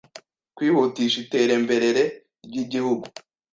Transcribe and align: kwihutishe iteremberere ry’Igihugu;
kwihutishe 0.55 1.17
iteremberere 1.25 2.03
ry’Igihugu; 2.45 3.05